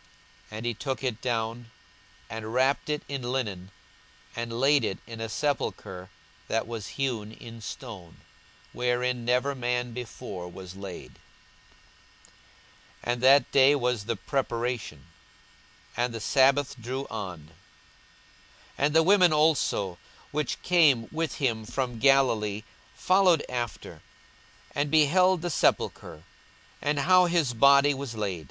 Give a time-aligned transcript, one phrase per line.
[0.49, 1.71] 42:023:053 And he took it down,
[2.27, 3.69] and wrapped it in linen,
[4.35, 6.09] and laid it in a sepulchre
[6.47, 8.21] that was hewn in stone,
[8.73, 11.19] wherein never man before was laid.
[13.05, 15.05] 42:023:054 And that day was the preparation,
[15.95, 17.49] and the sabbath drew on.
[18.79, 19.99] 42:023:055 And the women also,
[20.31, 22.63] which came with him from Galilee,
[22.95, 24.01] followed after,
[24.73, 26.23] and beheld the sepulchre,
[26.81, 28.39] and how his body was laid.